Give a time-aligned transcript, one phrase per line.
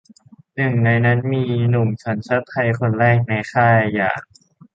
[0.55, 4.21] หนึ่งในนั้นมีหนุ่มสัญชาติไทยคนแรกในค่ายอย่าง